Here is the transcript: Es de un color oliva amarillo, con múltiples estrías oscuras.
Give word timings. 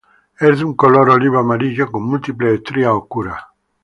Es 0.39 0.57
de 0.57 0.65
un 0.65 0.73
color 0.73 1.11
oliva 1.11 1.41
amarillo, 1.41 1.91
con 1.91 2.01
múltiples 2.01 2.55
estrías 2.55 2.89
oscuras. 2.89 3.39